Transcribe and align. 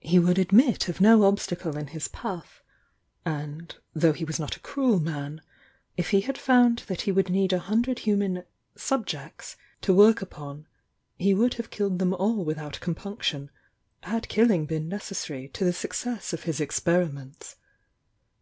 He 0.00 0.18
would 0.18 0.38
admit 0.38 0.90
of 0.90 1.00
no 1.00 1.24
obstacle 1.24 1.78
in 1.78 1.86
his 1.86 2.06
path, 2.06 2.60
and 3.24 3.74
tiiough 3.96 4.16
he 4.16 4.24
was 4.26 4.38
not 4.38 4.54
a 4.54 4.60
cruel 4.60 5.00
man, 5.00 5.40
if 5.96 6.10
he 6.10 6.20
had 6.20 6.36
found 6.36 6.80
that 6.88 7.00
he 7.08 7.10
would 7.10 7.30
need 7.30 7.54
a 7.54 7.58
hundred 7.58 8.00
human 8.00 8.44
"subjects" 8.76 9.56
to 9.80 9.94
work 9.94 10.20
upon, 10.20 10.66
he 11.16 11.32
would 11.32 11.54
have 11.54 11.70
killed 11.70 12.00
them 12.00 12.12
all 12.12 12.44
without 12.44 12.80
com 12.82 12.94
punction, 12.94 13.48
had 14.02 14.28
killing 14.28 14.66
been 14.66 14.90
necessary 14.90 15.48
to 15.54 15.64
the 15.64 15.72
success 15.72 16.34
of 16.34 16.42
his 16.42 16.60
experiments. 16.60 17.56